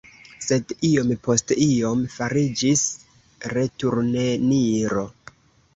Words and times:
Sed 0.43 0.71
iom 0.87 1.11
post 1.27 1.53
iom 1.65 2.01
fariĝis 2.15 2.87
returneniro. 3.55 5.09